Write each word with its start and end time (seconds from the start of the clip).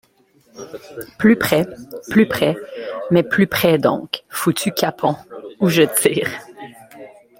Plus 1.19 1.35
près, 1.37 1.67
plus 2.09 2.27
près, 2.27 2.55
mais 3.11 3.21
plus 3.21 3.45
près 3.45 3.77
donc, 3.77 4.23
foutu 4.29 4.71
capon, 4.71 5.15
ou 5.59 5.69
je 5.69 5.83
tire! 5.83 6.39